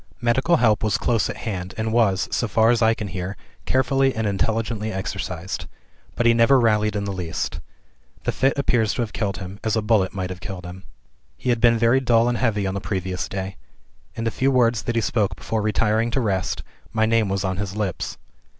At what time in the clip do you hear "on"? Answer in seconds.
12.65-12.73, 17.43-17.57